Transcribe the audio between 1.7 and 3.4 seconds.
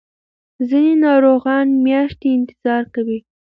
میاشتې انتظار کوي.